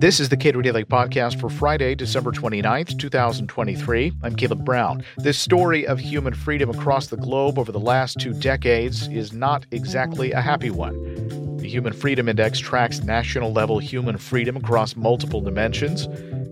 This 0.00 0.20
is 0.20 0.28
the 0.28 0.36
Cato 0.36 0.62
Daily 0.62 0.84
Podcast 0.84 1.40
for 1.40 1.48
Friday, 1.48 1.96
December 1.96 2.30
29th, 2.30 2.96
2023. 3.00 4.12
I'm 4.22 4.36
Caleb 4.36 4.64
Brown. 4.64 5.02
This 5.16 5.36
story 5.36 5.88
of 5.88 5.98
human 5.98 6.34
freedom 6.34 6.70
across 6.70 7.08
the 7.08 7.16
globe 7.16 7.58
over 7.58 7.72
the 7.72 7.80
last 7.80 8.20
two 8.20 8.32
decades 8.32 9.08
is 9.08 9.32
not 9.32 9.66
exactly 9.72 10.30
a 10.30 10.40
happy 10.40 10.70
one. 10.70 11.56
The 11.56 11.68
Human 11.68 11.92
Freedom 11.92 12.28
Index 12.28 12.60
tracks 12.60 13.02
national 13.02 13.52
level 13.52 13.80
human 13.80 14.18
freedom 14.18 14.56
across 14.56 14.94
multiple 14.94 15.40
dimensions. 15.40 16.06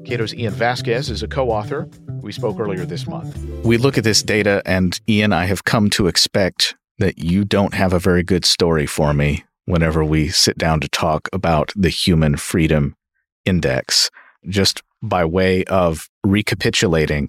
Cato's 0.04 0.34
Ian 0.34 0.52
Vasquez 0.52 1.08
is 1.08 1.22
a 1.22 1.28
co 1.28 1.48
author. 1.50 1.88
We 2.22 2.32
spoke 2.32 2.58
earlier 2.58 2.84
this 2.84 3.06
month. 3.06 3.38
We 3.64 3.76
look 3.76 3.96
at 3.96 4.02
this 4.02 4.24
data, 4.24 4.60
and 4.66 5.00
Ian, 5.08 5.32
I 5.32 5.46
have 5.46 5.62
come 5.62 5.88
to 5.90 6.08
expect 6.08 6.74
that 6.98 7.18
you 7.18 7.44
don't 7.44 7.74
have 7.74 7.92
a 7.92 8.00
very 8.00 8.24
good 8.24 8.44
story 8.44 8.86
for 8.86 9.14
me 9.14 9.44
whenever 9.66 10.04
we 10.04 10.28
sit 10.28 10.56
down 10.56 10.80
to 10.80 10.88
talk 10.88 11.28
about 11.32 11.72
the 11.76 11.90
Human 11.90 12.36
Freedom 12.36 12.96
Index. 13.45 14.10
Just 14.48 14.82
by 15.02 15.24
way 15.24 15.64
of 15.64 16.08
recapitulating 16.24 17.28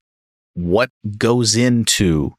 what 0.53 0.89
goes 1.17 1.55
into 1.55 2.34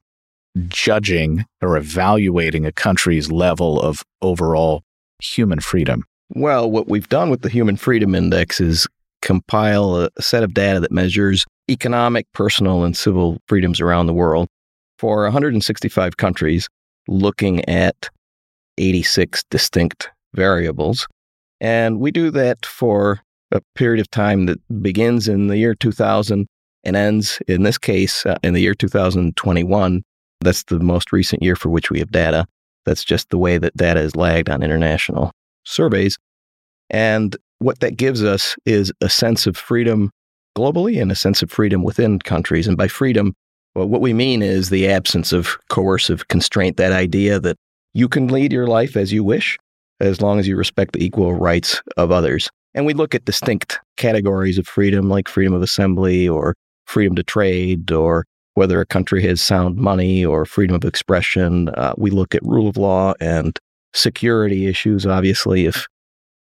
judging 0.67 1.45
or 1.63 1.77
evaluating 1.77 2.67
a 2.67 2.73
country's 2.73 3.31
level 3.31 3.81
of 3.81 4.03
overall 4.23 4.83
human 5.23 5.61
freedom? 5.61 6.05
Well, 6.31 6.71
what 6.71 6.89
we've 6.89 7.09
done 7.09 7.31
with 7.31 7.43
the 7.43 7.49
Human 7.49 7.77
Freedom 7.77 8.15
Index 8.15 8.61
is 8.61 8.87
compile 9.23 9.97
a 9.97 10.23
set 10.23 10.43
of 10.43 10.53
data 10.53 10.81
that 10.81 10.93
measures 10.93 11.45
economic, 11.71 12.27
personal, 12.33 12.85
and 12.85 12.97
civil 12.97 13.39
freedoms 13.47 13.81
around 13.81 14.07
the 14.07 14.15
world 14.15 14.49
for 14.99 15.23
165 15.23 16.17
countries, 16.17 16.69
looking 17.07 17.67
at 17.69 18.11
86 18.79 19.45
distinct 19.51 20.11
variables. 20.35 21.07
And 21.61 22.01
we 22.01 22.11
do 22.11 22.31
that 22.31 22.65
for 22.65 23.21
a 23.51 23.61
period 23.75 24.01
of 24.01 24.11
time 24.11 24.47
that 24.47 24.61
begins 24.83 25.29
in 25.29 25.49
the 25.49 25.57
year 25.59 25.75
2000 25.75 26.47
and 26.85 26.97
ends, 26.97 27.41
in 27.49 27.63
this 27.63 27.79
case, 27.79 28.25
uh, 28.25 28.37
in 28.43 28.55
the 28.55 28.61
year 28.61 28.75
2021. 28.75 30.03
That's 30.41 30.65
the 30.65 30.79
most 30.79 31.13
recent 31.13 31.43
year 31.43 31.57
for 31.57 31.71
which 31.71 31.91
we 31.91 31.99
have 31.99 32.13
data. 32.13 32.47
That's 32.85 33.05
just 33.05 33.31
the 33.31 33.39
way 33.39 33.59
that 33.59 33.77
data 33.77 34.01
is 34.01 34.17
lagged 34.17 34.49
on 34.49 34.63
international 34.63 35.33
surveys. 35.65 36.17
And 36.91 37.37
what 37.59 37.81
that 37.81 37.97
gives 37.97 38.23
us 38.23 38.57
is 38.65 38.93
a 39.01 39.11
sense 39.11 39.47
of 39.47 39.57
freedom 39.57 40.11
globally 40.57 41.01
and 41.01 41.11
a 41.11 41.17
sense 41.17 41.43
of 41.43 41.51
freedom 41.51 41.83
within 41.83 42.19
countries. 42.21 42.67
And 42.67 42.77
by 42.77 42.89
freedom, 42.89 43.35
well, 43.75 43.89
what 43.89 44.01
we 44.01 44.13
mean 44.13 44.43
is 44.43 44.71
the 44.71 44.89
absence 44.89 45.33
of 45.33 45.59
coercive 45.69 46.29
constraint, 46.29 46.77
that 46.77 46.93
idea 46.93 47.39
that 47.41 47.57
you 47.95 48.09
can 48.09 48.29
lead 48.29 48.53
your 48.53 48.67
life 48.67 48.97
as 48.97 49.13
you 49.13 49.25
wish 49.25 49.57
as 50.01 50.21
long 50.21 50.39
as 50.39 50.47
you 50.47 50.57
respect 50.57 50.93
the 50.93 51.05
equal 51.05 51.35
rights 51.35 51.83
of 51.97 52.11
others. 52.11 52.49
And 52.75 52.87
we 52.87 52.95
look 52.95 53.15
at 53.15 53.25
distinct 53.25 53.81
categories 53.97 54.59
of 54.59 54.67
freedom, 54.67 55.09
like 55.09 55.29
freedom 55.29 55.55
of 55.55 55.63
assembly 55.63 56.29
or 56.29 56.55
freedom 56.87 57.17
to 57.17 57.23
trade, 57.23 57.91
or 57.91 58.25
whether 58.55 58.81
a 58.81 58.87
country 58.87 59.23
has 59.23 59.41
sound 59.41 59.77
money 59.77 60.25
or 60.25 60.45
freedom 60.45 60.77
of 60.77 60.85
expression. 60.85 61.69
Uh, 61.71 61.95
we 61.97 62.11
look 62.11 62.35
at 62.35 62.43
rule 62.45 62.69
of 62.69 62.77
law 62.77 63.15
and 63.21 63.59
security 63.95 64.67
issues, 64.67 65.07
obviously, 65.07 65.67
if 65.67 65.87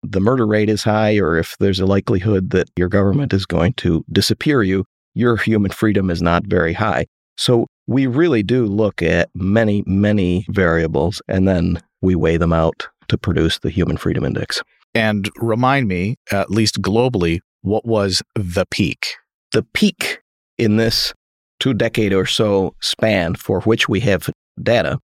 the 0.04 0.20
murder 0.20 0.46
rate 0.46 0.70
is 0.70 0.84
high 0.84 1.18
or 1.18 1.38
if 1.38 1.56
there's 1.60 1.80
a 1.80 1.86
likelihood 1.86 2.52
that 2.52 2.70
your 2.76 2.88
government 2.90 3.34
is 3.34 3.46
going 3.46 3.74
to 3.74 4.06
disappear 4.12 4.62
you, 4.62 4.86
your 5.16 5.38
human 5.38 5.72
freedom 5.72 6.10
is 6.10 6.22
not 6.22 6.46
very 6.46 6.74
high. 6.74 7.06
So 7.38 7.68
we 7.88 8.08
really 8.08 8.44
do 8.44 8.66
look 8.66 9.02
at 9.02 9.30
many, 9.34 9.84
many 9.86 10.46
variables 10.50 11.22
and 11.28 11.48
then 11.48 11.80
we 12.02 12.16
weigh 12.16 12.38
them 12.38 12.54
out 12.54 12.88
to 13.08 13.18
produce 13.18 13.60
the 13.60 13.70
Human 13.70 13.98
Freedom 13.98 14.26
Index. 14.26 14.62
And 14.94 15.30
remind 15.38 15.88
me, 15.88 16.16
at 16.32 16.50
least 16.50 16.82
globally, 16.82 17.40
what 17.62 17.86
was 17.86 18.22
the 18.36 18.66
peak? 18.72 19.16
The 19.52 19.64
peak 19.74 20.20
in 20.58 20.78
this 20.78 21.14
two 21.60 21.74
decade 21.74 22.14
or 22.14 22.26
so 22.26 22.76
span 22.82 23.36
for 23.36 23.62
which 23.62 23.88
we 23.88 24.00
have 24.02 24.30
data 24.62 25.00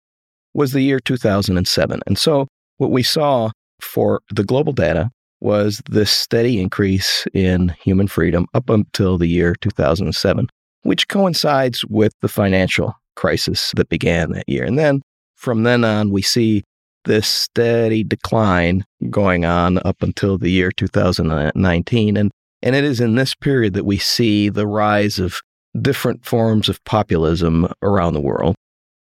was 0.53 0.71
the 0.71 0.81
year 0.81 1.00
2007. 1.00 2.00
And 2.05 2.17
so 2.17 2.47
what 2.77 2.91
we 2.91 3.03
saw 3.03 3.51
for 3.81 4.21
the 4.33 4.44
global 4.44 4.73
data 4.73 5.09
was 5.41 5.81
this 5.89 6.11
steady 6.11 6.59
increase 6.59 7.25
in 7.33 7.69
human 7.83 8.07
freedom 8.07 8.45
up 8.53 8.69
until 8.69 9.17
the 9.17 9.27
year 9.27 9.55
2007, 9.61 10.47
which 10.83 11.07
coincides 11.07 11.83
with 11.85 12.13
the 12.21 12.27
financial 12.27 12.95
crisis 13.16 13.73
that 13.75 13.89
began 13.89 14.31
that 14.31 14.47
year. 14.47 14.63
And 14.63 14.77
then 14.77 15.01
from 15.35 15.63
then 15.63 15.83
on, 15.83 16.11
we 16.11 16.21
see 16.21 16.63
this 17.05 17.27
steady 17.27 18.03
decline 18.03 18.85
going 19.09 19.45
on 19.45 19.79
up 19.79 20.01
until 20.01 20.38
the 20.38 20.49
year 20.49 20.71
2019. 20.71 22.17
And, 22.17 22.31
and 22.61 22.75
it 22.75 22.83
is 22.83 22.99
in 22.99 23.16
this 23.16 23.35
period 23.35 23.73
that 23.73 23.85
we 23.85 23.97
see 23.97 24.49
the 24.49 24.67
rise 24.67 25.19
of 25.19 25.41
different 25.81 26.25
forms 26.25 26.69
of 26.69 26.83
populism 26.85 27.67
around 27.81 28.13
the 28.13 28.21
world. 28.21 28.55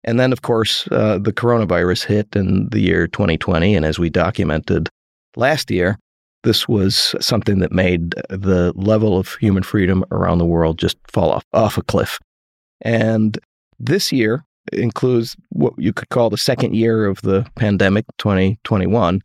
And 0.03 0.19
then, 0.19 0.31
of 0.31 0.41
course, 0.41 0.87
uh, 0.91 1.17
the 1.17 1.33
coronavirus 1.33 2.05
hit 2.05 2.35
in 2.35 2.69
the 2.69 2.79
year 2.79 3.07
2020. 3.07 3.75
And 3.75 3.85
as 3.85 3.97
we 3.97 4.09
documented 4.09 4.89
last 5.35 5.71
year, 5.71 5.97
this 6.43 6.67
was 6.67 7.15
something 7.19 7.59
that 7.59 7.71
made 7.71 8.11
the 8.29 8.73
level 8.75 9.17
of 9.17 9.35
human 9.35 9.63
freedom 9.63 10.03
around 10.11 10.37
the 10.37 10.45
world 10.45 10.77
just 10.77 10.97
fall 11.11 11.31
off, 11.31 11.45
off 11.53 11.77
a 11.77 11.81
cliff. 11.83 12.19
And 12.81 13.37
this 13.79 14.11
year 14.11 14.43
includes 14.73 15.35
what 15.49 15.73
you 15.77 15.93
could 15.93 16.09
call 16.09 16.29
the 16.29 16.37
second 16.37 16.75
year 16.75 17.05
of 17.05 17.21
the 17.21 17.45
pandemic, 17.55 18.05
2021. 18.17 19.21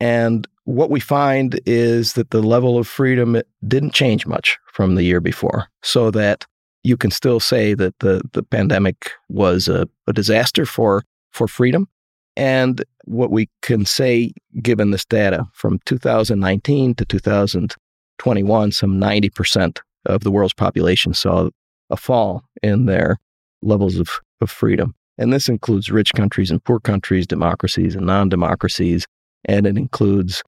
And 0.00 0.46
what 0.64 0.90
we 0.90 1.00
find 1.00 1.60
is 1.66 2.14
that 2.14 2.30
the 2.30 2.42
level 2.42 2.78
of 2.78 2.88
freedom 2.88 3.40
didn't 3.66 3.94
change 3.94 4.26
much 4.26 4.58
from 4.72 4.94
the 4.94 5.04
year 5.04 5.20
before, 5.20 5.68
so 5.82 6.10
that 6.10 6.46
you 6.82 6.96
can 6.96 7.10
still 7.10 7.40
say 7.40 7.74
that 7.74 7.98
the, 8.00 8.22
the 8.32 8.42
pandemic 8.42 9.10
was 9.28 9.68
a, 9.68 9.88
a 10.06 10.12
disaster 10.12 10.66
for, 10.66 11.02
for 11.30 11.48
freedom. 11.48 11.88
And 12.36 12.84
what 13.04 13.30
we 13.30 13.48
can 13.62 13.84
say, 13.84 14.32
given 14.62 14.90
this 14.90 15.04
data 15.04 15.46
from 15.52 15.78
2019 15.84 16.94
to 16.96 17.04
2021, 17.04 18.72
some 18.72 19.00
90% 19.00 19.78
of 20.06 20.22
the 20.22 20.30
world's 20.30 20.54
population 20.54 21.14
saw 21.14 21.50
a 21.90 21.96
fall 21.96 22.42
in 22.62 22.86
their 22.86 23.18
levels 23.62 23.96
of, 23.98 24.20
of 24.40 24.50
freedom. 24.50 24.94
And 25.16 25.32
this 25.32 25.48
includes 25.48 25.90
rich 25.90 26.12
countries 26.14 26.50
and 26.50 26.62
poor 26.62 26.80
countries, 26.80 27.26
democracies 27.26 27.94
and 27.94 28.06
non 28.06 28.28
democracies. 28.28 29.06
And 29.44 29.66
it 29.66 29.76
includes 29.76 30.42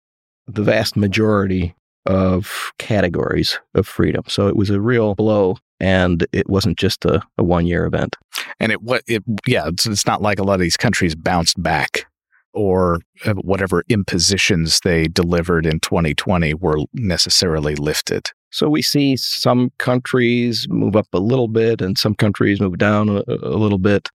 the 0.46 0.62
vast 0.62 0.96
majority 0.96 1.74
of 2.06 2.72
categories 2.78 3.58
of 3.74 3.86
freedom. 3.86 4.24
So 4.28 4.48
it 4.48 4.56
was 4.56 4.70
a 4.70 4.80
real 4.80 5.14
blow 5.14 5.58
and 5.80 6.26
it 6.32 6.48
wasn't 6.48 6.78
just 6.78 7.04
a, 7.04 7.22
a 7.38 7.44
one 7.44 7.66
year 7.66 7.86
event. 7.86 8.16
And 8.60 8.72
it 8.72 8.82
what 8.82 9.02
it 9.06 9.22
yeah, 9.46 9.68
it's, 9.68 9.86
it's 9.86 10.06
not 10.06 10.22
like 10.22 10.38
a 10.38 10.44
lot 10.44 10.54
of 10.54 10.60
these 10.60 10.76
countries 10.76 11.14
bounced 11.14 11.62
back 11.62 12.06
or 12.52 13.00
uh, 13.26 13.34
whatever 13.34 13.84
impositions 13.88 14.80
they 14.82 15.08
delivered 15.08 15.66
in 15.66 15.78
2020 15.80 16.54
were 16.54 16.78
necessarily 16.94 17.74
lifted. 17.74 18.30
So 18.50 18.70
we 18.70 18.80
see 18.80 19.16
some 19.16 19.70
countries 19.78 20.66
move 20.70 20.96
up 20.96 21.08
a 21.12 21.18
little 21.18 21.48
bit 21.48 21.82
and 21.82 21.98
some 21.98 22.14
countries 22.14 22.60
move 22.60 22.78
down 22.78 23.10
a, 23.10 23.22
a 23.28 23.58
little 23.58 23.78
bit. 23.78 24.08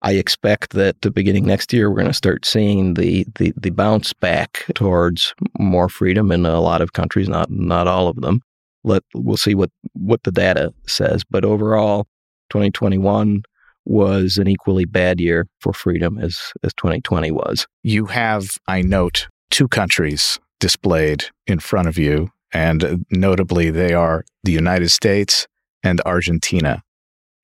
I 0.00 0.12
expect 0.12 0.70
that 0.70 1.00
the 1.02 1.10
beginning 1.10 1.46
next 1.46 1.72
year 1.72 1.90
we're 1.90 1.96
going 1.96 2.08
to 2.08 2.14
start 2.14 2.44
seeing 2.44 2.94
the, 2.94 3.24
the 3.36 3.52
the 3.56 3.70
bounce 3.70 4.12
back 4.12 4.64
towards 4.74 5.32
more 5.60 5.88
freedom 5.88 6.32
in 6.32 6.44
a 6.44 6.60
lot 6.60 6.80
of 6.80 6.94
countries, 6.94 7.28
not 7.28 7.50
not 7.50 7.86
all 7.86 8.08
of 8.08 8.16
them 8.20 8.42
let 8.84 9.02
we'll 9.14 9.36
see 9.36 9.54
what 9.54 9.70
what 9.92 10.22
the 10.22 10.32
data 10.32 10.72
says. 10.86 11.22
But 11.28 11.44
overall, 11.44 12.06
2021 12.50 13.42
was 13.84 14.38
an 14.38 14.46
equally 14.46 14.84
bad 14.84 15.20
year 15.20 15.46
for 15.60 15.72
freedom 15.72 16.18
as 16.18 16.52
as 16.62 16.72
2020 16.74 17.30
was. 17.30 17.66
You 17.82 18.06
have, 18.06 18.58
I 18.66 18.82
note, 18.82 19.28
two 19.50 19.68
countries 19.68 20.38
displayed 20.60 21.24
in 21.46 21.58
front 21.58 21.88
of 21.88 21.98
you, 21.98 22.30
and 22.52 23.04
notably, 23.10 23.70
they 23.70 23.94
are 23.94 24.24
the 24.44 24.52
United 24.52 24.90
States 24.90 25.46
and 25.82 26.00
Argentina. 26.06 26.82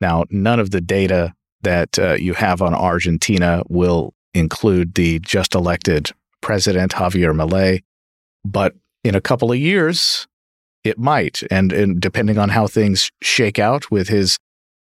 Now, 0.00 0.24
none 0.30 0.60
of 0.60 0.70
the 0.70 0.80
data 0.80 1.34
that 1.62 1.98
uh, 1.98 2.14
you 2.14 2.34
have 2.34 2.62
on 2.62 2.74
Argentina 2.74 3.62
will 3.68 4.14
include 4.34 4.94
the 4.94 5.18
just 5.20 5.54
elected 5.54 6.10
president, 6.40 6.92
Javier 6.92 7.34
Milei. 7.34 7.82
But 8.44 8.74
in 9.02 9.14
a 9.14 9.20
couple 9.20 9.50
of 9.50 9.58
years, 9.58 10.26
it 10.88 10.98
might. 10.98 11.42
And, 11.50 11.72
and 11.72 12.00
depending 12.00 12.38
on 12.38 12.50
how 12.50 12.66
things 12.66 13.10
shake 13.22 13.58
out 13.58 13.90
with 13.90 14.08
his 14.08 14.38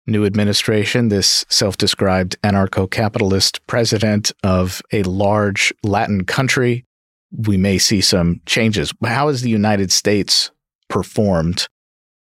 new 0.06 0.26
administration, 0.26 1.10
this 1.10 1.46
self 1.50 1.78
described 1.78 2.36
anarcho 2.42 2.90
capitalist 2.90 3.66
president 3.68 4.32
of 4.44 4.82
a 4.92 5.04
large 5.04 5.74
Latin 5.84 6.26
country, 6.26 6.86
we 7.32 7.58
may 7.58 7.78
see 7.78 8.02
some 8.02 8.42
changes. 8.46 8.94
How 9.04 9.28
has 9.28 9.42
the 9.42 9.50
United 9.50 9.92
States 9.92 10.52
performed? 10.90 11.68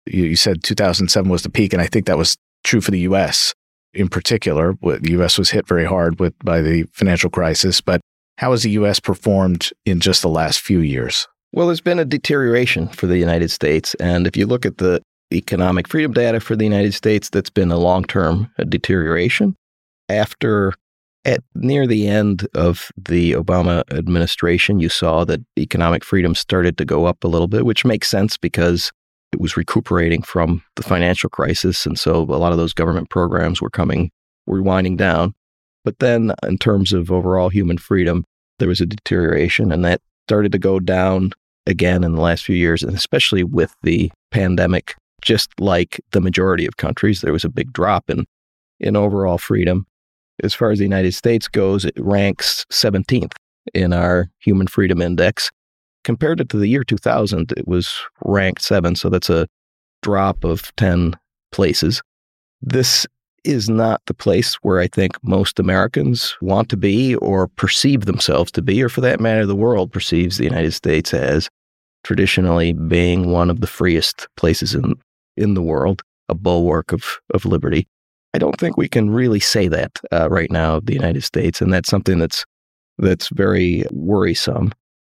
You, 0.07 0.25
you 0.25 0.37
said 0.37 0.63
2007 0.63 1.31
was 1.31 1.43
the 1.43 1.51
peak, 1.51 1.73
and 1.73 1.83
I 1.83 1.87
think 1.87 2.07
that 2.07 2.19
was 2.19 2.37
true 2.65 2.81
for 2.81 2.91
the 2.91 3.01
U.S. 3.01 3.55
in 3.95 4.09
particular. 4.09 4.75
The 4.83 5.11
U.S. 5.13 5.39
was 5.39 5.51
hit 5.51 5.69
very 5.69 5.85
hard 5.85 6.19
with 6.19 6.35
by 6.41 6.61
the 6.63 6.85
financial 6.93 7.31
crisis, 7.31 7.81
but 7.81 8.01
how 8.39 8.51
has 8.51 8.65
the 8.65 8.71
U.S. 8.71 9.01
performed 9.01 9.71
in 9.85 10.01
just 10.01 10.23
the 10.23 10.29
last 10.29 10.61
few 10.61 10.81
years? 10.81 11.27
Well, 11.57 11.69
there's 11.69 11.81
been 11.81 11.99
a 11.99 12.05
deterioration 12.05 12.89
for 12.89 13.07
the 13.07 13.17
United 13.17 13.51
States. 13.51 13.95
And 13.95 14.27
if 14.27 14.37
you 14.37 14.45
look 14.47 14.67
at 14.67 14.77
the 14.77 15.01
economic 15.33 15.89
freedom 15.89 16.13
data 16.13 16.39
for 16.39 16.55
the 16.55 16.65
United 16.65 16.93
States, 16.93 17.31
that's 17.31 17.49
been 17.49 17.71
a 17.71 17.79
long 17.79 18.05
term 18.05 18.53
deterioration. 18.69 19.57
After 20.11 20.75
at 21.25 21.41
near 21.55 21.87
the 21.87 22.09
end 22.09 22.47
of 22.55 22.93
the 22.99 23.33
Obama 23.33 23.91
administration, 23.91 24.81
you 24.81 24.91
saw 24.91 25.25
that 25.25 25.41
economic 25.59 26.05
freedom 26.05 26.35
started 26.35 26.77
to 26.77 26.85
go 26.85 27.07
up 27.07 27.25
a 27.25 27.29
little 27.29 27.49
bit, 27.49 27.65
which 27.65 27.87
makes 27.87 28.11
sense 28.11 28.37
because 28.37 28.93
it 29.33 29.41
was 29.41 29.57
recuperating 29.57 30.21
from 30.21 30.63
the 30.75 30.83
financial 30.83 31.31
crisis. 31.31 31.87
And 31.87 31.99
so 31.99 32.21
a 32.21 32.37
lot 32.37 32.53
of 32.53 32.59
those 32.59 32.75
government 32.75 33.09
programs 33.09 33.63
were 33.63 33.71
coming, 33.71 34.11
were 34.47 34.61
winding 34.61 34.99
down. 34.99 35.35
But 35.87 36.01
then, 36.01 36.35
in 36.43 36.59
terms 36.59 36.93
of 36.93 37.11
overall 37.11 37.49
human 37.49 37.79
freedom, 37.79 38.25
there 38.59 38.69
was 38.69 38.83
a 38.83 38.87
deterioration, 38.87 39.73
and 39.73 39.87
that 39.87 40.03
started 40.27 40.53
to 40.53 40.59
go 40.59 40.81
down 40.81 41.33
again 41.67 42.05
in 42.05 42.15
the 42.15 42.21
last 42.21 42.45
few 42.45 42.57
years, 42.57 42.83
and 42.83 42.95
especially 42.95 43.45
with 43.45 43.75
the 43.83 44.11
pandemic. 44.31 44.95
Just 45.23 45.51
like 45.59 46.01
the 46.13 46.21
majority 46.21 46.67
of 46.67 46.77
countries, 46.77 47.21
there 47.21 47.33
was 47.33 47.45
a 47.45 47.49
big 47.49 47.73
drop 47.73 48.11
in, 48.11 48.27
in 48.79 48.97
overall 48.97 49.39
freedom. 49.39 49.87
As 50.43 50.55
far 50.55 50.71
as 50.71 50.79
the 50.79 50.85
United 50.85 51.15
States 51.15 51.49
goes, 51.49 51.85
it 51.85 51.95
ranks 51.99 52.65
17th 52.71 53.33
in 53.75 53.93
our 53.93 54.29
Human 54.41 54.67
Freedom 54.67 55.01
Index. 55.01 55.51
Compared 56.05 56.41
it 56.41 56.49
to 56.51 56.59
the 56.59 56.69
year 56.69 56.85
2000, 56.85 57.53
it 57.57 57.67
was 57.67 57.93
ranked 58.25 58.63
seven, 58.63 58.95
so 58.95 59.09
that's 59.09 59.31
a 59.31 59.49
drop 60.03 60.45
of 60.45 60.75
10 60.77 61.15
places. 61.51 62.03
This 62.61 63.07
is 63.47 63.69
not 63.69 64.03
the 64.07 64.15
place 64.15 64.55
where 64.57 64.81
I 64.81 64.89
think 64.89 65.13
most 65.23 65.59
Americans 65.59 66.37
want 66.41 66.69
to 66.71 66.77
be 66.77 67.15
or 67.17 67.49
perceive 67.49 68.05
themselves 68.05 68.51
to 68.53 68.63
be, 68.63 68.83
or 68.83 68.89
for 68.89 69.01
that 69.03 69.21
matter, 69.21 69.47
the 69.47 69.55
world 69.55 69.93
perceives 69.93 70.37
the 70.37 70.45
United 70.45 70.73
States 70.73 71.15
as 71.15 71.49
traditionally 72.05 72.73
being 72.73 73.31
one 73.31 73.51
of 73.51 73.61
the 73.61 73.67
freest 73.67 74.29
places 74.37 74.75
in, 74.75 74.95
in 75.37 75.55
the 75.55 75.63
world, 75.63 76.03
a 76.29 76.35
bulwark 76.35 76.93
of, 76.93 77.19
of 77.33 77.45
liberty. 77.45 77.87
I 78.35 78.39
don't 78.39 78.59
think 78.59 78.77
we 78.77 78.89
can 78.89 79.11
really 79.11 79.41
say 79.41 79.69
that 79.69 79.99
uh, 80.13 80.29
right 80.29 80.51
now 80.51 80.77
of 80.77 80.87
the 80.87 80.93
United 80.93 81.23
States, 81.23 81.61
and 81.61 81.73
that's 81.73 81.89
something 81.89 82.19
that's 82.19 82.45
that's 82.99 83.29
very 83.29 83.85
worrisome. 83.91 84.73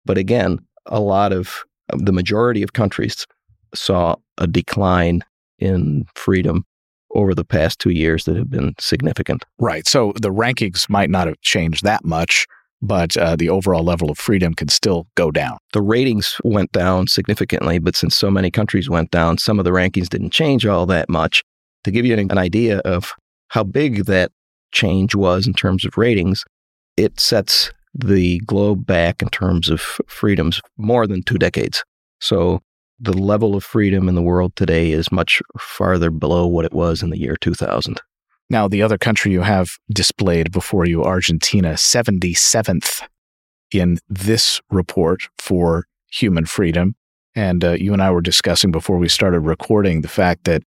But 0.04 0.18
again, 0.18 0.58
a 0.86 1.00
lot 1.00 1.32
of 1.32 1.64
the 1.96 2.12
majority 2.12 2.62
of 2.62 2.72
countries 2.72 3.26
saw 3.74 4.16
a 4.38 4.46
decline 4.46 5.22
in 5.58 6.06
freedom 6.14 6.64
over 7.14 7.34
the 7.34 7.44
past 7.44 7.78
two 7.78 7.90
years 7.90 8.24
that 8.24 8.36
have 8.36 8.50
been 8.50 8.74
significant. 8.78 9.44
Right. 9.58 9.86
So 9.86 10.12
the 10.20 10.32
rankings 10.32 10.88
might 10.88 11.10
not 11.10 11.26
have 11.26 11.40
changed 11.40 11.84
that 11.84 12.04
much, 12.04 12.46
but 12.80 13.16
uh, 13.16 13.36
the 13.36 13.48
overall 13.48 13.82
level 13.82 14.10
of 14.10 14.18
freedom 14.18 14.54
can 14.54 14.68
still 14.68 15.06
go 15.14 15.30
down. 15.30 15.58
The 15.72 15.82
ratings 15.82 16.36
went 16.44 16.72
down 16.72 17.06
significantly, 17.06 17.78
but 17.78 17.96
since 17.96 18.14
so 18.14 18.30
many 18.30 18.50
countries 18.50 18.88
went 18.88 19.10
down, 19.10 19.38
some 19.38 19.58
of 19.58 19.64
the 19.64 19.72
rankings 19.72 20.08
didn't 20.08 20.32
change 20.32 20.66
all 20.66 20.86
that 20.86 21.08
much. 21.08 21.42
To 21.84 21.90
give 21.90 22.04
you 22.04 22.14
an, 22.14 22.30
an 22.30 22.38
idea 22.38 22.78
of 22.80 23.12
how 23.48 23.64
big 23.64 24.04
that 24.06 24.30
change 24.72 25.14
was 25.14 25.46
in 25.46 25.54
terms 25.54 25.84
of 25.84 25.96
ratings, 25.96 26.44
it 26.96 27.18
sets 27.18 27.72
the 27.94 28.38
globe 28.40 28.86
back 28.86 29.22
in 29.22 29.28
terms 29.30 29.70
of 29.70 29.80
freedoms 30.06 30.60
more 30.76 31.06
than 31.06 31.22
two 31.22 31.38
decades. 31.38 31.82
So 32.20 32.60
the 33.00 33.12
level 33.12 33.54
of 33.54 33.64
freedom 33.64 34.08
in 34.08 34.14
the 34.14 34.22
world 34.22 34.54
today 34.56 34.90
is 34.90 35.12
much 35.12 35.40
farther 35.58 36.10
below 36.10 36.46
what 36.46 36.64
it 36.64 36.72
was 36.72 37.02
in 37.02 37.10
the 37.10 37.18
year 37.18 37.36
2000. 37.36 38.00
Now, 38.50 38.66
the 38.66 38.82
other 38.82 38.98
country 38.98 39.30
you 39.30 39.42
have 39.42 39.76
displayed 39.92 40.52
before 40.52 40.86
you, 40.86 41.04
Argentina, 41.04 41.74
77th 41.74 43.02
in 43.70 43.98
this 44.08 44.60
report 44.70 45.28
for 45.38 45.86
human 46.10 46.46
freedom. 46.46 46.94
And 47.34 47.62
uh, 47.62 47.72
you 47.72 47.92
and 47.92 48.02
I 48.02 48.10
were 48.10 48.22
discussing 48.22 48.72
before 48.72 48.96
we 48.96 49.08
started 49.08 49.40
recording 49.40 50.00
the 50.00 50.08
fact 50.08 50.44
that 50.44 50.62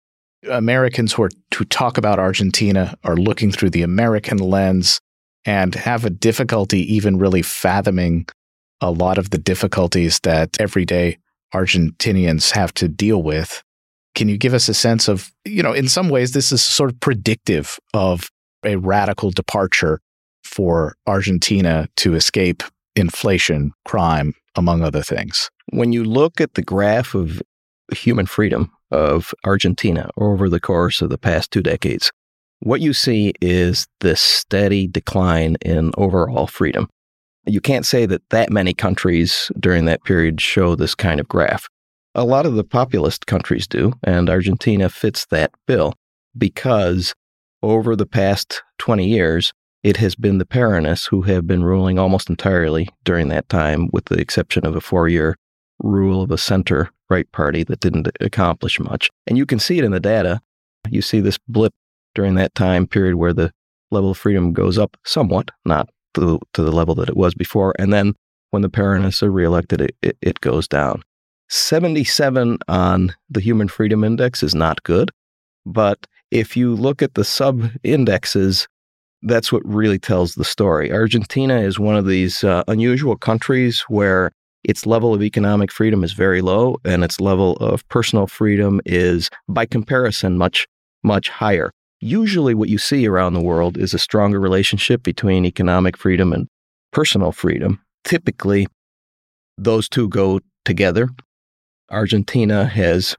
Americans 0.50 1.12
who, 1.12 1.22
are, 1.22 1.30
who 1.54 1.64
talk 1.64 1.98
about 1.98 2.18
Argentina 2.18 2.96
are 3.04 3.16
looking 3.16 3.52
through 3.52 3.70
the 3.70 3.82
American 3.82 4.38
lens 4.38 5.00
and 5.44 5.74
have 5.74 6.04
a 6.04 6.10
difficulty 6.10 6.80
even 6.94 7.18
really 7.18 7.42
fathoming 7.42 8.26
a 8.80 8.90
lot 8.90 9.18
of 9.18 9.30
the 9.30 9.38
difficulties 9.38 10.20
that 10.20 10.56
everyday 10.60 11.18
Argentinians 11.54 12.52
have 12.52 12.72
to 12.74 12.88
deal 12.88 13.22
with. 13.22 13.62
Can 14.14 14.28
you 14.28 14.36
give 14.36 14.54
us 14.54 14.68
a 14.68 14.74
sense 14.74 15.08
of, 15.08 15.30
you 15.44 15.62
know, 15.62 15.72
in 15.72 15.88
some 15.88 16.08
ways, 16.08 16.32
this 16.32 16.52
is 16.52 16.62
sort 16.62 16.90
of 16.90 17.00
predictive 17.00 17.78
of 17.94 18.28
a 18.64 18.76
radical 18.76 19.30
departure 19.30 20.00
for 20.44 20.96
Argentina 21.06 21.88
to 21.96 22.14
escape 22.14 22.62
inflation, 22.96 23.72
crime, 23.84 24.34
among 24.56 24.82
other 24.82 25.02
things? 25.02 25.50
When 25.70 25.92
you 25.92 26.04
look 26.04 26.40
at 26.40 26.54
the 26.54 26.62
graph 26.62 27.14
of 27.14 27.40
human 27.94 28.26
freedom 28.26 28.72
of 28.90 29.32
Argentina 29.44 30.10
over 30.16 30.48
the 30.48 30.60
course 30.60 31.00
of 31.00 31.10
the 31.10 31.18
past 31.18 31.50
two 31.50 31.62
decades, 31.62 32.10
what 32.60 32.80
you 32.80 32.92
see 32.92 33.34
is 33.40 33.86
this 34.00 34.20
steady 34.20 34.88
decline 34.88 35.56
in 35.62 35.92
overall 35.96 36.46
freedom. 36.46 36.88
You 37.48 37.62
can't 37.62 37.86
say 37.86 38.04
that 38.04 38.28
that 38.28 38.50
many 38.50 38.74
countries 38.74 39.50
during 39.58 39.86
that 39.86 40.04
period 40.04 40.38
show 40.38 40.74
this 40.74 40.94
kind 40.94 41.18
of 41.18 41.28
graph. 41.28 41.66
A 42.14 42.24
lot 42.24 42.44
of 42.44 42.56
the 42.56 42.64
populist 42.64 43.26
countries 43.26 43.66
do, 43.66 43.94
and 44.04 44.28
Argentina 44.28 44.90
fits 44.90 45.24
that 45.30 45.50
bill 45.66 45.94
because 46.36 47.14
over 47.62 47.96
the 47.96 48.06
past 48.06 48.62
20 48.78 49.06
years, 49.06 49.52
it 49.82 49.96
has 49.96 50.14
been 50.14 50.36
the 50.36 50.44
Peronists 50.44 51.08
who 51.08 51.22
have 51.22 51.46
been 51.46 51.64
ruling 51.64 51.98
almost 51.98 52.28
entirely 52.28 52.88
during 53.04 53.28
that 53.28 53.48
time, 53.48 53.88
with 53.92 54.06
the 54.06 54.20
exception 54.20 54.66
of 54.66 54.76
a 54.76 54.80
four 54.80 55.08
year 55.08 55.34
rule 55.78 56.22
of 56.22 56.30
a 56.30 56.38
center 56.38 56.90
right 57.08 57.30
party 57.32 57.64
that 57.64 57.80
didn't 57.80 58.08
accomplish 58.20 58.78
much. 58.78 59.08
And 59.26 59.38
you 59.38 59.46
can 59.46 59.58
see 59.58 59.78
it 59.78 59.84
in 59.84 59.92
the 59.92 60.00
data. 60.00 60.40
You 60.90 61.00
see 61.00 61.20
this 61.20 61.38
blip 61.48 61.72
during 62.14 62.34
that 62.34 62.54
time 62.54 62.86
period 62.86 63.14
where 63.14 63.32
the 63.32 63.52
level 63.90 64.10
of 64.10 64.18
freedom 64.18 64.52
goes 64.52 64.76
up 64.76 64.98
somewhat, 65.04 65.50
not 65.64 65.88
to 66.18 66.26
the, 66.26 66.38
to 66.54 66.62
the 66.62 66.72
level 66.72 66.94
that 66.96 67.08
it 67.08 67.16
was 67.16 67.34
before. 67.34 67.74
And 67.78 67.92
then 67.92 68.14
when 68.50 68.62
the 68.62 68.70
Peronists 68.70 69.22
are 69.22 69.30
reelected, 69.30 69.80
it, 69.80 69.96
it, 70.02 70.16
it 70.20 70.40
goes 70.40 70.66
down. 70.66 71.02
77 71.48 72.58
on 72.68 73.14
the 73.30 73.40
Human 73.40 73.68
Freedom 73.68 74.04
Index 74.04 74.42
is 74.42 74.54
not 74.54 74.82
good. 74.82 75.10
But 75.64 76.06
if 76.30 76.56
you 76.56 76.74
look 76.74 77.02
at 77.02 77.14
the 77.14 77.24
sub 77.24 77.70
indexes, 77.82 78.68
that's 79.22 79.50
what 79.52 79.64
really 79.64 79.98
tells 79.98 80.34
the 80.34 80.44
story. 80.44 80.92
Argentina 80.92 81.58
is 81.60 81.78
one 81.78 81.96
of 81.96 82.06
these 82.06 82.44
uh, 82.44 82.62
unusual 82.68 83.16
countries 83.16 83.80
where 83.88 84.30
its 84.64 84.86
level 84.86 85.14
of 85.14 85.22
economic 85.22 85.72
freedom 85.72 86.04
is 86.04 86.12
very 86.12 86.40
low 86.42 86.76
and 86.84 87.02
its 87.02 87.20
level 87.20 87.56
of 87.56 87.86
personal 87.88 88.26
freedom 88.26 88.80
is, 88.84 89.30
by 89.48 89.64
comparison, 89.64 90.36
much, 90.36 90.66
much 91.02 91.28
higher. 91.28 91.72
Usually, 92.00 92.54
what 92.54 92.68
you 92.68 92.78
see 92.78 93.06
around 93.08 93.34
the 93.34 93.42
world 93.42 93.76
is 93.76 93.92
a 93.92 93.98
stronger 93.98 94.38
relationship 94.38 95.02
between 95.02 95.44
economic 95.44 95.96
freedom 95.96 96.32
and 96.32 96.46
personal 96.92 97.32
freedom. 97.32 97.80
Typically, 98.04 98.68
those 99.56 99.88
two 99.88 100.08
go 100.08 100.40
together. 100.64 101.08
Argentina 101.90 102.66
has 102.66 103.16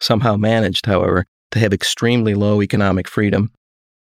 somehow 0.00 0.36
managed, 0.36 0.86
however, 0.86 1.24
to 1.50 1.58
have 1.58 1.72
extremely 1.72 2.34
low 2.34 2.62
economic 2.62 3.08
freedom, 3.08 3.50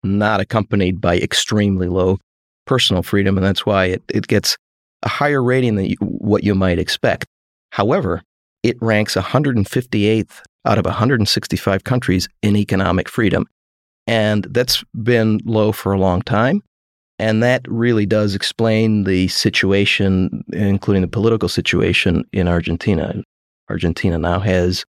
not 0.03 0.41
accompanied 0.41 1.01
by 1.01 1.19
extremely 1.19 1.89
low 1.89 2.19
personal 2.67 3.03
freedom. 3.03 3.37
And 3.37 3.47
that's 3.47 3.67
why 3.67 3.87
it, 3.87 4.03
it 4.09 4.27
gets 4.27 4.57
a 5.03 5.09
higher 5.09 5.43
rating 5.43 5.77
than 5.77 5.87
you, 5.87 5.97
what 6.01 6.43
you 6.43 6.55
might 6.55 6.79
expect. 6.79 7.27
However, 7.71 8.23
it 8.63 8.77
ranks 8.81 9.15
158th 9.15 10.41
out 10.65 10.79
of 10.79 10.87
165 10.87 11.85
countries 11.85 12.29
in 12.43 12.57
economic 12.57 13.09
freedom. 13.09 13.47
And 14.07 14.45
that's 14.51 14.85
been 15.03 15.41
low 15.45 15.73
for 15.73 15.93
a 15.93 15.99
long 15.99 16.23
time. 16.23 16.63
And 17.19 17.43
that 17.43 17.63
really 17.69 18.07
does 18.07 18.35
explain 18.35 19.05
the 19.05 19.29
situation, 19.29 20.45
including 20.53 21.03
the 21.03 21.09
political 21.09 21.49
situation 21.49 22.25
in 22.33 22.49
Argentina. 22.49 23.23
Argentina 23.71 24.19
now 24.19 24.41
has 24.41 24.85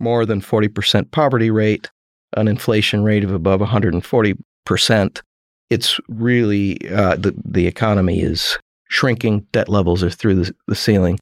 more 0.00 0.24
than 0.24 0.40
40% 0.40 1.10
poverty 1.10 1.50
rate, 1.50 1.90
an 2.36 2.48
inflation 2.48 3.04
rate 3.04 3.24
of 3.24 3.32
above 3.32 3.60
140%. 3.60 5.20
It's 5.68 6.00
really, 6.08 6.90
uh, 6.90 7.16
the, 7.16 7.34
the 7.44 7.66
economy 7.66 8.20
is 8.20 8.58
shrinking, 8.88 9.46
debt 9.52 9.68
levels 9.68 10.02
are 10.02 10.10
through 10.10 10.36
the, 10.36 10.54
the 10.66 10.74
ceiling, 10.74 11.18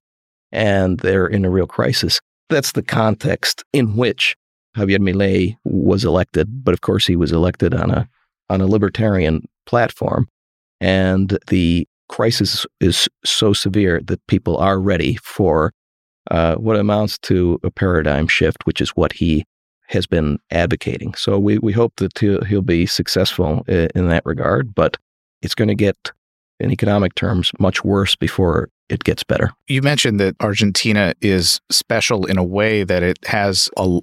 and 0.52 1.00
they're 1.00 1.26
in 1.26 1.44
a 1.44 1.50
real 1.50 1.66
crisis. 1.66 2.20
That's 2.48 2.72
the 2.72 2.82
context 2.82 3.64
in 3.72 3.96
which 3.96 4.36
Javier 4.76 4.98
Milei 4.98 5.56
was 5.64 6.04
elected, 6.04 6.64
but 6.64 6.74
of 6.74 6.80
course 6.80 7.06
he 7.06 7.16
was 7.16 7.32
elected 7.32 7.74
on 7.74 7.90
a 7.90 8.08
on 8.50 8.60
a 8.60 8.66
libertarian 8.66 9.46
platform, 9.66 10.28
and 10.80 11.38
the 11.48 11.86
crisis 12.08 12.66
is 12.80 13.08
so 13.24 13.52
severe 13.52 14.00
that 14.04 14.24
people 14.26 14.56
are 14.58 14.78
ready 14.78 15.16
for 15.22 15.72
uh, 16.30 16.54
what 16.56 16.76
amounts 16.76 17.18
to 17.18 17.58
a 17.62 17.70
paradigm 17.70 18.28
shift, 18.28 18.66
which 18.66 18.80
is 18.80 18.90
what 18.90 19.12
he 19.12 19.44
has 19.88 20.06
been 20.06 20.38
advocating. 20.50 21.14
So 21.14 21.38
we 21.38 21.58
we 21.58 21.72
hope 21.72 21.94
that 21.96 22.18
he'll, 22.18 22.42
he'll 22.44 22.62
be 22.62 22.86
successful 22.86 23.62
in 23.68 24.08
that 24.08 24.26
regard, 24.26 24.74
but 24.74 24.96
it's 25.42 25.54
going 25.54 25.68
to 25.68 25.74
get 25.74 26.12
in 26.60 26.70
economic 26.70 27.14
terms, 27.14 27.52
much 27.58 27.84
worse 27.84 28.16
before 28.16 28.68
it 28.88 29.04
gets 29.04 29.22
better. 29.24 29.50
You 29.66 29.82
mentioned 29.82 30.20
that 30.20 30.36
Argentina 30.40 31.14
is 31.20 31.60
special 31.70 32.26
in 32.26 32.38
a 32.38 32.44
way 32.44 32.84
that 32.84 33.02
it 33.02 33.18
has 33.26 33.70
a 33.76 34.00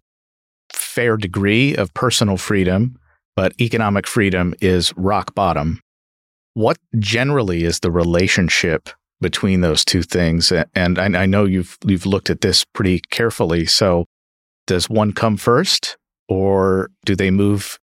fair 0.81 1.17
degree 1.17 1.75
of 1.75 1.93
personal 1.93 2.37
freedom, 2.37 2.99
but 3.35 3.53
economic 3.61 4.07
freedom 4.07 4.53
is 4.61 4.93
rock 4.97 5.33
bottom. 5.35 5.81
What 6.53 6.77
generally 6.99 7.63
is 7.63 7.79
the 7.79 7.91
relationship 7.91 8.89
between 9.21 9.61
those 9.61 9.85
two 9.85 10.03
things? 10.03 10.51
And 10.75 10.99
I, 10.99 11.25
know 11.25 11.45
you've 11.45 11.77
you've 11.85 12.05
looked 12.05 12.29
at 12.29 12.41
this 12.41 12.65
pretty 12.65 12.99
carefully. 13.09 13.65
So, 13.65 14.05
does 14.67 14.89
one 14.89 15.13
come 15.13 15.37
first, 15.37 15.97
or 16.27 16.89
do 17.05 17.15
they 17.15 17.31
move 17.31 17.79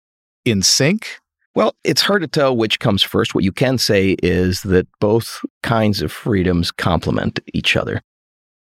in 0.45 0.63
sync? 0.63 1.19
Well, 1.55 1.75
it's 1.85 2.03
hard 2.03 2.23
to 2.23 2.29
tell 2.29 2.57
which 2.57 2.79
comes 2.79 3.03
first. 3.03 3.35
What 3.35 3.45
you 3.45 3.53
can 3.53 3.77
say 3.79 4.17
is 4.23 4.63
that 4.63 4.87
both 5.01 5.45
kinds 5.63 6.01
of 6.01 6.11
freedoms 6.11 6.71
complement 6.71 7.41
each 7.53 7.77
other. 7.77 8.01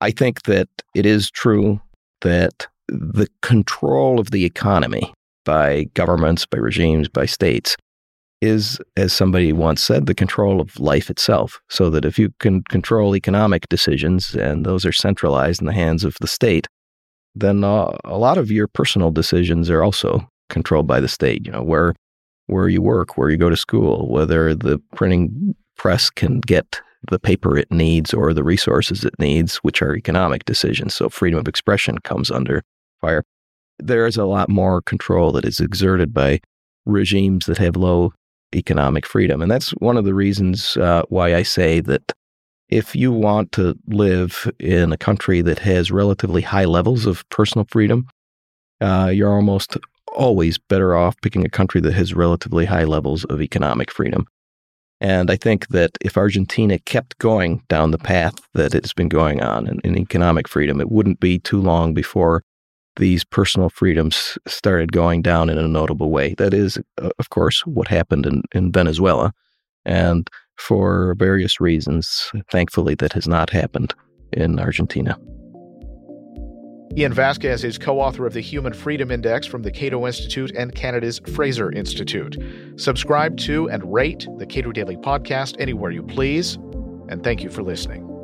I 0.01 0.11
think 0.11 0.43
that 0.43 0.69
it 0.95 1.05
is 1.05 1.29
true 1.29 1.81
that 2.21 2.67
the 2.91 3.27
control 3.41 4.19
of 4.19 4.31
the 4.31 4.45
economy 4.45 5.13
by 5.45 5.85
governments, 5.93 6.45
by 6.45 6.57
regimes, 6.57 7.07
by 7.07 7.25
states 7.25 7.75
is, 8.41 8.79
as 8.95 9.11
somebody 9.11 9.51
once 9.51 9.81
said, 9.81 10.05
the 10.05 10.15
control 10.15 10.61
of 10.61 10.79
life 10.79 11.09
itself. 11.09 11.59
So 11.69 11.89
that 11.89 12.05
if 12.05 12.17
you 12.17 12.31
can 12.39 12.63
control 12.63 13.15
economic 13.15 13.67
decisions 13.69 14.35
and 14.35 14.65
those 14.65 14.85
are 14.85 14.93
centralized 14.93 15.61
in 15.61 15.67
the 15.67 15.73
hands 15.73 16.03
of 16.03 16.15
the 16.21 16.27
state, 16.27 16.67
then 17.35 17.63
uh, 17.63 17.95
a 18.05 18.17
lot 18.17 18.37
of 18.37 18.51
your 18.51 18.67
personal 18.67 19.11
decisions 19.11 19.69
are 19.69 19.83
also 19.83 20.27
controlled 20.49 20.87
by 20.87 20.99
the 20.99 21.07
state. 21.07 21.45
You 21.45 21.51
know, 21.51 21.63
where 21.63 21.93
where 22.47 22.67
you 22.67 22.81
work, 22.81 23.17
where 23.17 23.29
you 23.29 23.37
go 23.37 23.49
to 23.49 23.57
school, 23.57 24.09
whether 24.09 24.55
the 24.55 24.81
printing 24.95 25.55
press 25.77 26.09
can 26.09 26.39
get 26.39 26.81
the 27.09 27.19
paper 27.19 27.57
it 27.57 27.71
needs 27.71 28.13
or 28.13 28.33
the 28.33 28.43
resources 28.43 29.05
it 29.05 29.13
needs, 29.19 29.57
which 29.57 29.81
are 29.81 29.95
economic 29.95 30.45
decisions. 30.45 30.95
So 30.95 31.09
freedom 31.09 31.39
of 31.39 31.47
expression 31.47 31.99
comes 31.99 32.31
under 32.31 32.63
fire. 32.99 33.23
There 33.79 34.05
is 34.05 34.17
a 34.17 34.25
lot 34.25 34.49
more 34.49 34.81
control 34.81 35.31
that 35.33 35.45
is 35.45 35.59
exerted 35.59 36.13
by 36.13 36.39
regimes 36.85 37.45
that 37.45 37.57
have 37.57 37.75
low 37.75 38.13
economic 38.55 39.05
freedom. 39.05 39.41
And 39.41 39.51
that's 39.51 39.71
one 39.71 39.97
of 39.97 40.05
the 40.05 40.13
reasons 40.13 40.75
uh, 40.77 41.03
why 41.09 41.35
I 41.35 41.43
say 41.43 41.79
that 41.81 42.13
if 42.69 42.95
you 42.95 43.11
want 43.11 43.51
to 43.53 43.75
live 43.87 44.51
in 44.59 44.91
a 44.91 44.97
country 44.97 45.41
that 45.41 45.59
has 45.59 45.91
relatively 45.91 46.41
high 46.41 46.65
levels 46.65 47.05
of 47.05 47.27
personal 47.29 47.65
freedom, 47.69 48.07
uh, 48.81 49.11
you're 49.13 49.33
almost 49.33 49.77
always 50.15 50.57
better 50.57 50.95
off 50.95 51.19
picking 51.21 51.45
a 51.45 51.49
country 51.49 51.81
that 51.81 51.93
has 51.93 52.13
relatively 52.13 52.65
high 52.65 52.83
levels 52.83 53.23
of 53.25 53.41
economic 53.41 53.91
freedom. 53.91 54.25
And 55.01 55.31
I 55.31 55.37
think 55.37 55.67
that 55.69 55.91
if 56.01 56.17
Argentina 56.17 56.77
kept 56.79 57.17
going 57.19 57.63
down 57.69 57.91
the 57.91 57.97
path 57.97 58.35
that 58.53 58.75
it's 58.75 58.93
been 58.93 59.07
going 59.07 59.41
on 59.41 59.67
in, 59.67 59.79
in 59.83 59.97
economic 59.97 60.47
freedom, 60.47 60.81
it 60.81 60.91
wouldn't 60.91 61.19
be 61.19 61.39
too 61.39 61.61
long 61.61 61.93
before 61.93 62.43
these 62.95 63.23
personal 63.23 63.69
freedoms 63.69 64.37
started 64.47 64.91
going 64.91 65.21
down 65.21 65.49
in 65.49 65.57
a 65.57 65.67
notable 65.67 66.11
way. 66.11 66.35
That 66.37 66.53
is, 66.53 66.77
of 66.97 67.29
course, 67.29 67.65
what 67.65 67.87
happened 67.87 68.25
in, 68.25 68.43
in 68.53 68.71
Venezuela. 68.71 69.33
And 69.85 70.29
for 70.57 71.15
various 71.17 71.59
reasons, 71.59 72.31
thankfully, 72.51 72.95
that 72.95 73.13
has 73.13 73.27
not 73.27 73.49
happened 73.49 73.93
in 74.33 74.59
Argentina. 74.59 75.17
Ian 76.97 77.13
Vasquez 77.13 77.63
is 77.63 77.77
co 77.77 77.99
author 77.99 78.25
of 78.25 78.33
the 78.33 78.41
Human 78.41 78.73
Freedom 78.73 79.11
Index 79.11 79.45
from 79.45 79.61
the 79.61 79.71
Cato 79.71 80.05
Institute 80.07 80.51
and 80.57 80.73
Canada's 80.73 81.19
Fraser 81.33 81.71
Institute. 81.71 82.37
Subscribe 82.77 83.37
to 83.37 83.69
and 83.69 83.93
rate 83.93 84.27
the 84.37 84.45
Cato 84.45 84.71
Daily 84.71 84.97
Podcast 84.97 85.55
anywhere 85.59 85.91
you 85.91 86.03
please. 86.03 86.55
And 87.07 87.23
thank 87.23 87.43
you 87.43 87.49
for 87.49 87.63
listening. 87.63 88.18